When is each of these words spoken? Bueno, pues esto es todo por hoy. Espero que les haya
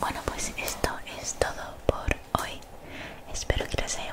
Bueno, 0.00 0.20
pues 0.26 0.52
esto 0.56 0.90
es 1.20 1.34
todo 1.34 1.74
por 1.86 2.42
hoy. 2.42 2.60
Espero 3.32 3.66
que 3.68 3.80
les 3.82 3.98
haya 3.98 4.05